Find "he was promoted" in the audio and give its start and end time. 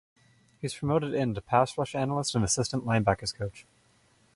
0.59-1.13